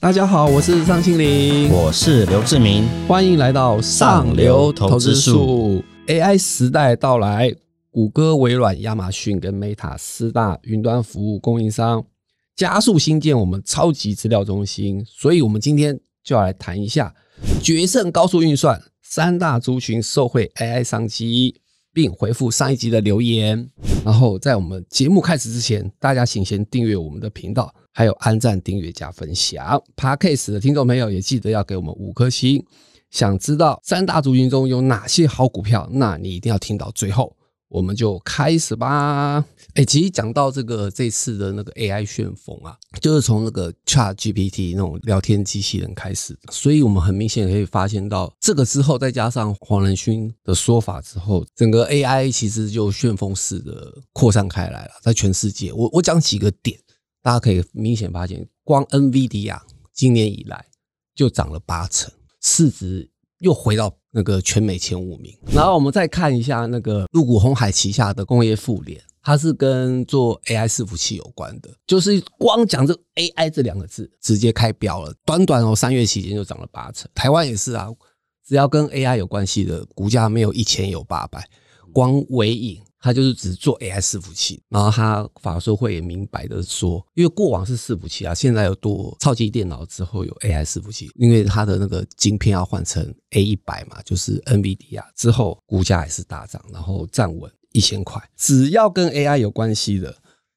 [0.00, 5.82] 大家好，我是尚庆林，我是刘志明，欢迎来到上流投资术。
[6.06, 7.52] AI 时代到来，
[7.90, 12.04] 谷歌、微软、亚马逊跟 Meta 四大云端服务供应商
[12.54, 17.12] 加速新建我们超级资料中心，所以我们今天就要来谈一下
[17.60, 21.60] 决胜高速运算三大族群受惠 AI 商机。
[21.90, 23.70] 并回复上一集的留言。
[24.08, 29.78] 然后在我们节目开始之前，大家请先订阅我们的频道，还有按赞、订阅、加分享。
[29.94, 32.64] Podcast 的听众朋友也记得要给我们五颗星。
[33.10, 35.86] 想知道三大族群中有哪些好股票？
[35.92, 37.36] 那你一定要听到最后。
[37.68, 39.44] 我们就开始吧。
[39.74, 46.52] 哎，其实讲到这个这次的那个 AI 旋风啊，就是从那个 Chat GPT 那种聊天机器人开始的。
[46.52, 55.72] 所以我们很明显可以发现到，这个之后再加上黄仁勋的说法之后，整个 AI 其实就旋风式的扩散开来了，在全世界。
[55.72, 56.78] 我我讲几个点，
[57.22, 59.60] 大家可以明显发现，光 NVIDIA
[59.92, 60.64] 今年以来
[61.14, 62.10] 就涨了八成，
[62.40, 63.10] 市值
[63.40, 63.94] 又回到。
[64.10, 77.08] 那个全美前五名，然后我们再看一下那个入股红海旗下的工业妇联，它是跟做 AI 伺服器有关的，就是光讲这 AI 这两个字，直接开标了，短短哦三月期间就涨了八成。
[77.14, 77.88] 台湾也是啊，
[78.46, 81.46] 只要跟 AI 有关系的股价没有一千有八百，
[81.92, 82.82] 光尾影。
[83.00, 98.20] 他就是只做 AI 伺服器，然后他法说会也明白的说，因为过往是伺服器啊，现在有多超级电脑之后有 AI 伺服器，因为它的那个晶片要换成 A 一百嘛，就是 NVD 啊之后股价也是大涨，然后站稳一千块。
[98.36, 100.12] 只要跟 AI 有关系的，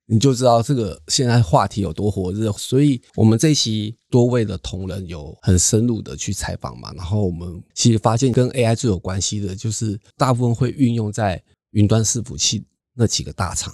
[0.07, 2.51] 你就知道这个现在话题有多火热。
[2.53, 11.39] 所以我们这期多位的同仁有很深入的去采访嘛，然后我们其实发现跟 AI 最有关系的，就是大部分会运用在。
[11.71, 13.73] 云端伺服器那几个大厂，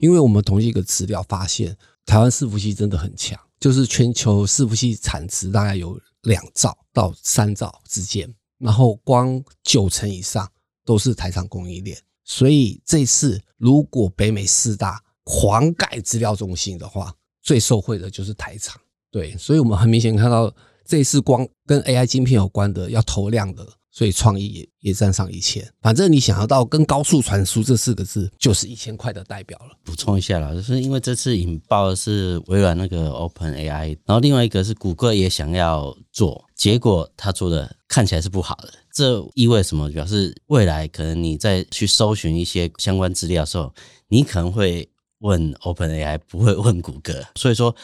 [0.00, 10.50] 因为我们统计一个资料发现，台湾伺服器真的很强，就是全球伺服器产值大概有两兆到三兆之间，然后光九成以上
[10.84, 18.80] 都是台厂供应链，所以这次如果北美四大狂盖资料中心的话，最受惠的就是台厂。
[19.10, 20.54] 对，所以我们很明显看到，
[20.84, 23.66] 这次光跟 AI 晶片有关的要投量的。
[23.90, 29.76] 所以创意也也占上一千，反正你想要到跟高速传输这四个字，就是一千块的代表了。
[29.82, 38.72] 补充一下啦，就是因为这次引爆的是微软那个 Open AI，然后另外一个是谷歌也想要做，结果他做的看起来是不好的。
[38.92, 39.90] 这意味什么？
[39.90, 43.74] 表示未来可能你在去搜寻一些相关资料的时候，
[44.08, 44.88] 你可能会
[45.20, 47.24] 问 Open AI，不会问谷歌。
[47.36, 47.74] 所以说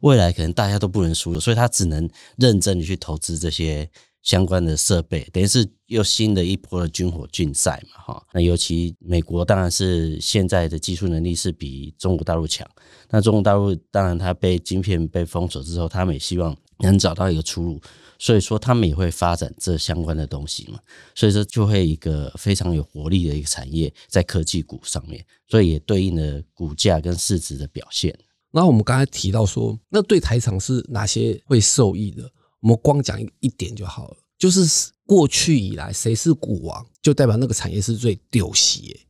[0.00, 3.88] 未来可能大家都不能输了，所以他只能认真的去投资这些。
[4.22, 8.26] 相关的设备，等于是又新的一波的军火竞赛嘛，哈。
[8.32, 12.68] 那尤其美国当然是现在的技术能力是比中国大陆强。
[13.08, 17.80] 那中国大陆当然它被晶片被封锁之后，他们也希望能找到一个出路，
[18.18, 20.78] 所以说他们也会发展这相关的东西嘛。
[21.14, 28.16] 所以说就会一个非常有活力的一个产业在科技股上面，所以也对应了股价跟市值的表现。
[28.52, 32.30] 那我们刚才提到说，那对台厂是哪些会受益的？
[32.60, 39.00] 我们光讲一点就好了，就是过去以来谁是股王，就代表那个产业是最丢席。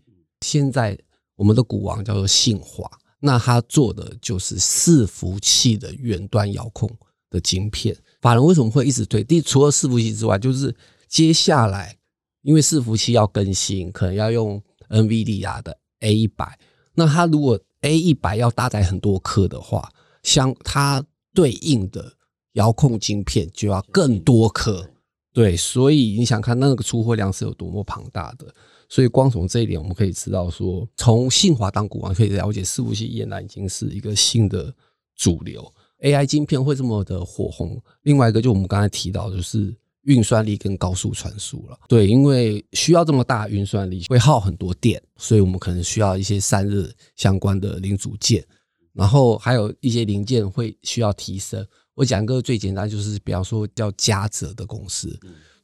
[0.40, 0.98] 现在
[1.34, 2.88] 我们的股王叫做信华，
[3.18, 6.88] 那他做的就是伺服器的远端遥控
[7.28, 7.96] 的晶片。
[8.20, 9.24] 法人为什么会一直推？
[9.24, 10.74] 第除了伺服器之外，就是
[11.08, 11.96] 接下来
[12.42, 16.58] 因为伺服器要更新，可能要用 NVD 啊的 A 一百。
[16.94, 19.90] 那它如果 A 一百要搭载很多颗的话，
[20.22, 22.14] 相它对应的。
[22.54, 24.88] 遥控晶片就要更多颗，
[25.32, 28.46] 对，所以你想看那个出货量是有多么庞大的。
[28.88, 34.74] 所以光从这一点，我们可以知道说，从信华当股王可以了解，伺服器业呢已经是一个新的
[35.14, 35.72] 主流。
[36.02, 39.72] AI 晶片会这么的火红，另外一个就我们刚才提到，就是
[40.02, 41.78] 运算力跟高速传输了。
[41.86, 48.44] 对，因为需要这么大运算力，会耗很多电，所以我们可能需要一些散热相关的零组件，
[48.92, 51.66] 然后还有一些零件会需要提升。
[51.94, 55.18] 我讲个最简单，就是比方说叫嘉泽的公司，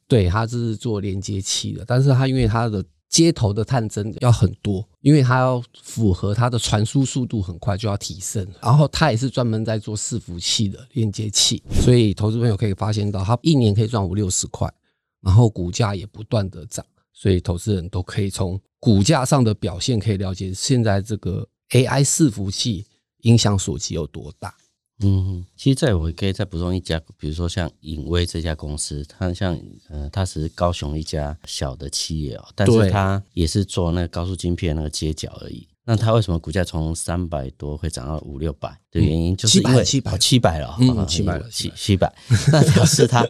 [0.07, 8.45] 对，它是做连接器的，但是它因为它的接头的探针要很多，因为它要符合它的传输速度很快，就要提升。
[8.61, 14.71] 然后它也是专门在做伺服器的连接器，所以投资朋友可以发现到，它一年可以赚五六十块，
[15.21, 22.85] 然后股价也不断的涨，所以投资人都可以从股价上的表现可以了解现在这个 AI 伺服器
[23.27, 24.53] 影响所及有多大。
[24.99, 29.55] 嗯，其实在我可以再补充一家，比如说像影威这家公司，它像
[29.89, 35.67] 呃，它是高雄一家小的企业哦，但是它也是做那个高速晶片那个接角而已。
[35.85, 42.11] 那它为什么股价从三百多会涨到五六百的原因，就是因为700哦七百了，嗯哦700了七七百。
[42.51, 43.23] 那表示它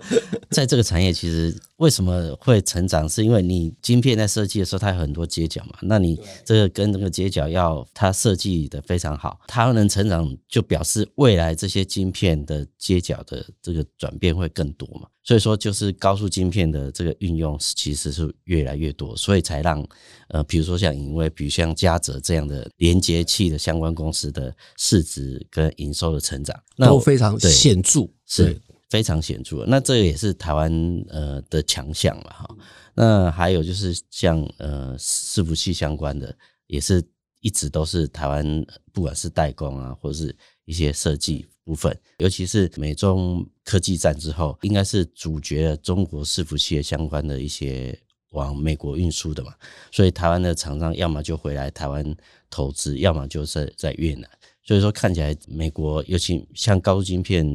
[0.49, 5.77] 在这个产业其实为什么会成长，是因为你晶片在设计的时候，它有很多接角嘛。
[5.81, 15.07] 那你这个跟这个接角要它设计的非常好，它能成长，就表示未来这些晶片的接角的这个转变会更多嘛。
[15.23, 19.85] 所以说，就是高速晶片的这个运用其实是越来越多，所以才让
[20.29, 28.09] 呃，比如说像因为，比如像嘉泽这样的连接器的相关公司的市值跟营收的成长，那都非常对显著。
[28.29, 29.65] 是对非常显著。
[29.67, 30.71] 那这个也是台湾
[31.09, 32.55] 呃的强项了哈。
[32.93, 36.35] 那还有就是像呃伺服器相关的，
[36.67, 37.03] 也是
[37.41, 40.35] 一直都是台湾不管是代工啊，或是
[40.65, 47.97] 一些设计部分，尤其是美中科技战之后，应该是主角了中国伺服器的相关的一些
[48.31, 49.53] 往美国运输的嘛。
[49.91, 52.15] 所以台湾的厂商要么就回来台湾
[52.49, 54.27] 投资，要么就是在越南。
[54.67, 57.47] 所以说看起来美国，尤其像高速晶片，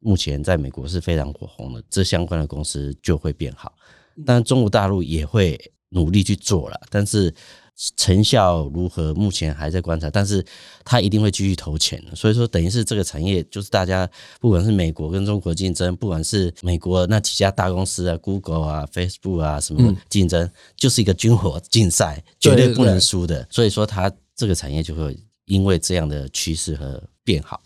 [0.00, 3.72] 目前在美国是非常火红的，这相关的公司就会变好。
[4.26, 7.32] 当然，中国大陆也会努力去做了，但是
[7.96, 10.10] 成效如何，目前还在观察。
[10.10, 10.44] 但是
[10.84, 12.14] 它一定会继续投钱的。
[12.14, 14.06] 所以说，等于是这个产业，就是大家
[14.38, 23.46] 不管是美国跟中国竞争，不管是美国那几家大公司啊，Google 啊、Facebook 啊什么竞争，就是一个军火竞赛，绝对不能输的。
[23.48, 25.16] 所以说，它这个产业就会
[25.48, 27.60] 因为这样的趋势和变好。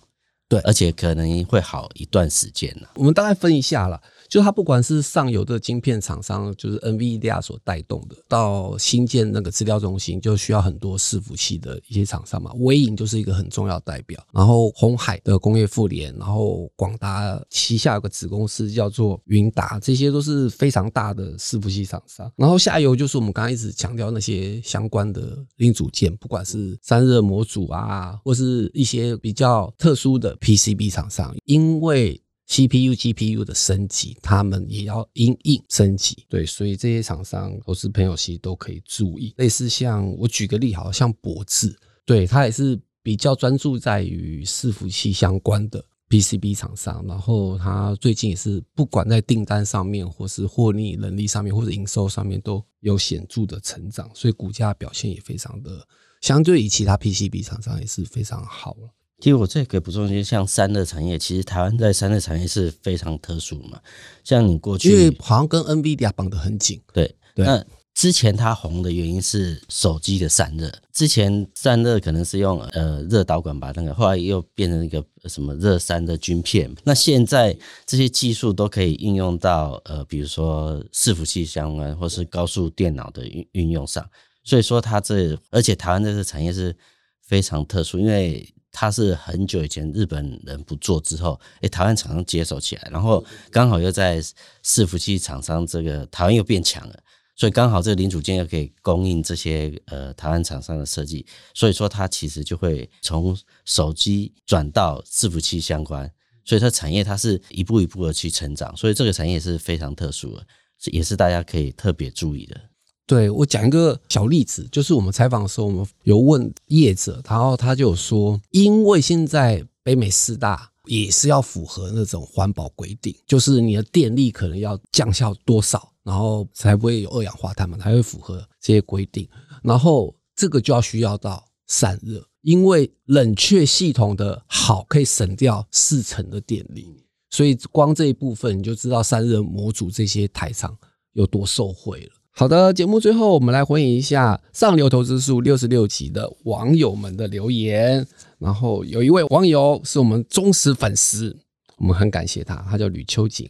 [0.52, 2.86] 对而且可能会好一段时间呢。
[2.96, 12.52] 我们大概分一下啦，就它不管是上游的晶片厂商，就是 NVIDIA 所带动的，到新建那个资料中心，就需要很多伺服器的一些厂商嘛。
[12.56, 22.30] 微影就是一个很重要代表，然后红海的工业富联，然后广达旗下有个子公司叫做云达，这些都是非常大的伺服器厂商。
[22.36, 36.26] 然后下游就是我们刚刚一直强调那些相关的零组件，不管是散热模组啊，或是一些比较特殊的 PCB 厂商，因为 CPU、GPU 的升级，他们也要因应升级。
[36.28, 39.32] 对，所以这些厂商投资朋友其实都可以注意。
[39.38, 41.74] 类似像我举个例，好像博智，
[42.04, 55.86] 对它也是比较专注在于伺服器相关的 PCB 厂商，然后它最近也是不管在订单上面，或是获利能力上面，或者营收上面都有显著的成长，所以股价表现也非常的
[56.20, 58.90] 相对于其他 PCB 厂商也是非常好了。
[59.22, 63.80] 其实我这可以补充一些，像散热产业，其实台湾在三热产业是非常特殊嘛。
[64.24, 67.64] 像你过去因为去好像跟 NVIDIA 绑得很紧，对对那
[67.94, 76.68] 之前它红的原因是手机的散热，之前散热可能是用呃热导管把那个，后来又变成一个什么热散的晶片。
[76.82, 84.04] 那现在这些技术都可以应用到呃，比如说伺服器相关或是高速电脑的运运用上。
[84.42, 86.74] 所以说它这，而且台湾这个产业是
[87.20, 94.20] 非常特殊，因为它是很久以前日本人不做之后，诶，台湾厂商接手起来，然后刚好又在
[94.64, 96.98] 伺服器厂商这个台湾又变强了。
[97.34, 106.08] 所以刚好这个零组件又可以供应这些呃台湾厂商的设计，所以说它其实就会从手机转到伺服器相关，
[106.44, 110.46] 所以它产业它是一步一步的去成长，所以这个产业是非常特殊的，
[110.92, 112.60] 也是大家可以特别注意的。
[113.06, 129.28] 对我讲一个小例子，就是我们采访的时候，我们有问业者，然后他就说，因为现在北美四大也是要符合那种环保规定，就是你的电力可能要降效多少，然后才不会有二氧化碳嘛，才会符合这些规定。
[129.62, 136.86] 然后这个就要需要到散热，因为冷却系统的好可以省掉四成的电力，
[137.30, 140.76] 所以光这一部分你就知道散热模组这些台厂
[141.12, 142.12] 有多受惠了。
[142.34, 148.06] 好的，节目最后我们来回应一下上流投资数六十六集的网友们的留言。
[148.38, 151.36] 然后有一位网友是我们忠实粉丝，
[151.76, 153.48] 我们很感谢他，他叫吕秋瑾。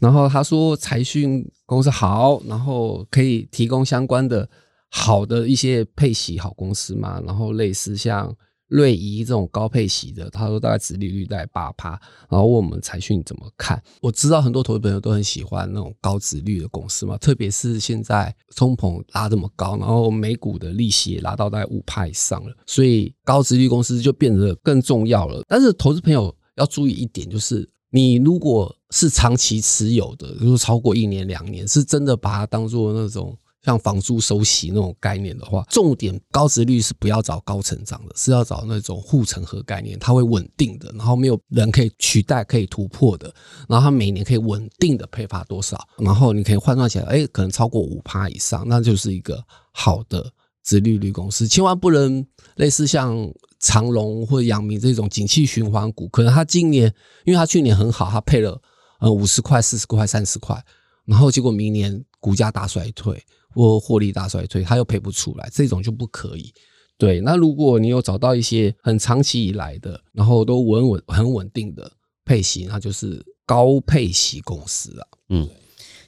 [0.00, 4.46] 然后他说财讯公司好，然后可以提供相关的
[4.90, 8.34] 好的一些配息好公司嘛，然后类似像
[8.68, 11.90] 瑞仪这种高配息的，他说大概殖利率在八趴，
[12.28, 13.82] 然后问我们财讯怎么看。
[14.00, 25.42] 我知道很多投资朋友都很喜欢那种高殖率的公司嘛，特别是现在通膨拉这么高，然后美股的利息也拉到大概五趴以上了，所以高殖率公司就变得更重要了。
[25.48, 33.34] 但是投资朋友要注意一点，就是你如果是长期持有的，如果超过一年两年，是真的把它当做那种。
[33.68, 43.30] 像房租收息那种概念的话，重点高值率是不要找高成长的，是要找那种护城河概念，它会稳定的，然后没有人可以取代、可以突破的，
[43.68, 49.38] 然后它每年可以稳定的配发多少，然后你可以换算起来，哎，可能超过五趴以上，那就是一个
[49.70, 50.32] 好的
[50.64, 56.90] 殖利率公司，千万不能类似像长隆或者阳明这种景气循环股，可能它今年
[57.26, 58.58] 因为它去年很好，它配了
[59.00, 60.58] 呃五十块、四十块、三十块，
[61.04, 63.22] 然后结果明年股价大衰退
[63.54, 66.52] 或获利大衰退，他又赔不出来，这种就不可以。
[66.96, 71.92] 对，那如果你有找到一些很长期以来的，然后都稳稳很稳定的
[72.24, 75.06] 配息，那就是高配息公司啊。
[75.28, 75.48] 嗯，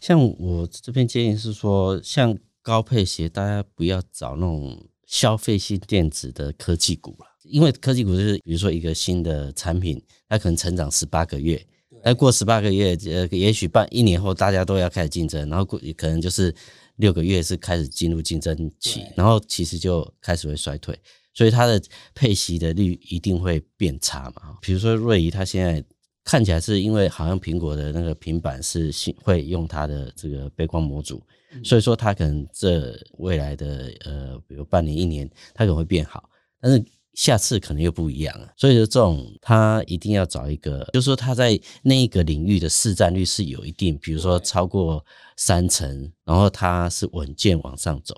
[0.00, 11.64] 像我这边建议是说，像高配息，大家不要找那种消费性电子的科技股了，因为科技股就是比如说一个新的产品，它可能成长十八个月，
[12.04, 16.52] 那过十八个月，呃，也许半一年后大家都要开始竞争，然后过可能就是
[17.00, 20.96] 六个月是开始进入竞争期，然后其实就开始会衰退，
[21.34, 21.82] 所以它的
[22.14, 24.56] 配息的率一定会变差嘛。
[24.60, 25.84] 比如说瑞仪，它现在。
[26.22, 28.92] 看起来是因为好像苹果的那个平板是
[29.24, 31.20] 会用它的这个背光模组，
[31.64, 36.28] 所以说它可能这未来的呃，比如半年一年，它可能会变好，
[36.60, 38.52] 但是下次可能又不一样了。
[38.56, 45.04] 所以说这种它一定要找一个，就是说它在那一个领域的市占率是有一定，比如说超过
[45.36, 48.14] 三成，然后它是稳健往上走。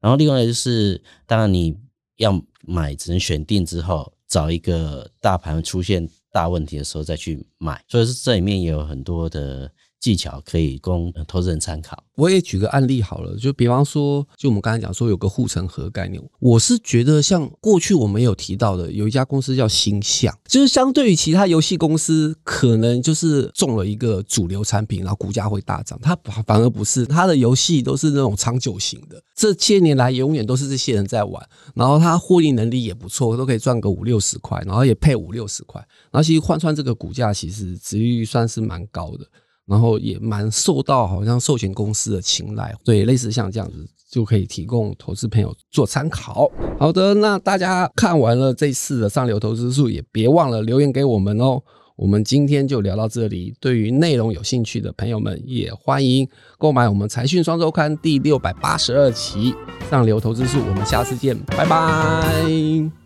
[0.00, 1.76] 然后另外就是，当然你
[2.16, 6.08] 要买只能选定之后，找一个大盘出现。
[6.34, 9.70] 大问题的时候再去买，所以说这里面也有很多的
[10.02, 12.02] 技巧可以供投资人参考。
[12.16, 35.80] 我也举个案例好了，就比方说，就我们刚才讲说有个护城河概念，我是觉得像过去我们有提到的，有一家公司叫星象，就是相对于其他游戏公司，可能就是中了一个主流产品，然后股价会大涨，它反而不是，它的游戏都是那种长久型的，这些年来永远都是这些人在玩，然后它获利能力也不错，都可以赚个五六十块，然后也配五六十块，
[36.10, 39.26] 然后其实换算这个股价，其实值率算是蛮高的。
[39.66, 46.50] 然后也蛮受到好像寿险公司的青睐，对，类似像这样子就可以提供投资朋友做参考。
[46.78, 51.62] 好的，那大家看完了这次的上流投资术，也别忘了留言给我们哦。
[51.94, 56.26] 我们今天就聊到这里，对于内容有兴趣的朋友们，也欢迎
[56.58, 59.54] 购买我们财讯双周刊第六百八十二期
[59.88, 60.58] 上流投资术。
[60.68, 63.01] 我们下次见，拜拜。